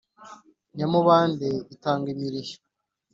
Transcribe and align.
nyamibande 0.75 1.49
itanga 1.73 2.07
imirishyo. 2.15 2.59